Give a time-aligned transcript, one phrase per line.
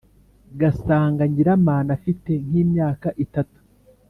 [0.59, 3.59] gasanga nyiramana afite nk’imyaka itatu